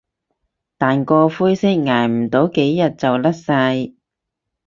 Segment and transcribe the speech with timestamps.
[0.79, 3.91] 但個灰色捱唔到幾日就甩晒